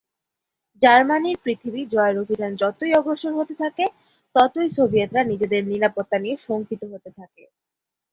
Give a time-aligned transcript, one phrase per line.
[0.81, 3.85] জার্মানীর পৃথিবী জয়ের অভিযান যতই অগ্রসর হতে থাকে
[4.35, 7.43] ততই সোভিয়েতরা নিজেদের নিরাপত্তা নিয়ে শঙ্কিত হতে থাকে।